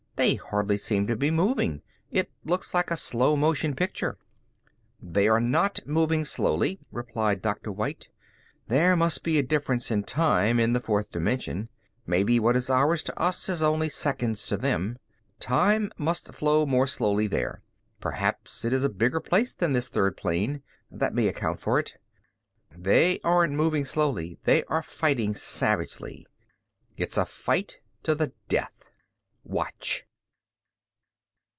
[0.17, 1.81] "They hardly seem to be moving.
[2.11, 4.19] It looks like a slow motion picture."
[5.01, 7.71] "They are not moving slowly," replied Dr.
[7.71, 8.07] White.
[8.67, 11.69] "There must be a difference in time in the fourth dimension.
[12.05, 14.99] Maybe what is hours to us is only seconds to them.
[15.39, 17.63] Time must flow more slowly there.
[17.99, 20.61] Perhaps it is a bigger place than this third plane.
[20.91, 21.97] That may account for it.
[22.69, 26.27] They aren't moving slowly, they are fighting savagely.
[26.95, 28.91] It's a fight to the death!
[29.43, 30.05] Watch!"